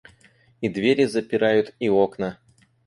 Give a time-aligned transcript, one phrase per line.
[0.61, 2.39] И двери запирают, и окна.